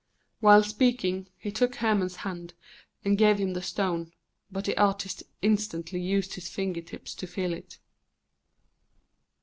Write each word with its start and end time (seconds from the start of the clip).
While 0.39 0.63
speaking, 0.63 1.27
he 1.37 1.51
took 1.51 1.75
Hermon's 1.75 2.15
hand 2.25 2.55
and 3.05 3.19
gave 3.19 3.37
him 3.37 3.53
the 3.53 3.61
stone, 3.61 4.11
but 4.51 4.65
the 4.65 4.75
artist 4.75 5.21
instantly 5.43 6.01
used 6.01 6.33
his 6.33 6.49
finger 6.49 6.81
tips 6.81 7.13
to 7.13 7.27
feel 7.27 7.53
it. 7.53 7.77